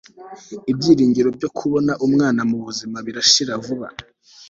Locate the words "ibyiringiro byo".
0.71-1.49